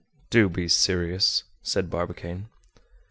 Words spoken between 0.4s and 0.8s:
be